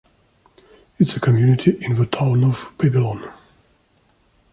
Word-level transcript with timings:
It 0.97 1.09
is 1.09 1.15
a 1.15 1.19
community 1.19 1.77
in 1.79 1.93
the 1.95 2.07
Town 2.07 2.43
of 2.43 2.73
Babylon. 2.79 3.21